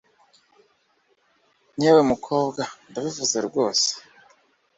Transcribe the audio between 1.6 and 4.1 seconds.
yewe mukobwa ndabivuze rwose